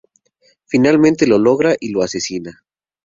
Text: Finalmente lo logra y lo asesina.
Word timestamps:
Finalmente 0.65 1.27
lo 1.27 1.37
logra 1.37 1.75
y 1.79 1.89
lo 1.91 2.01
asesina. 2.01 2.63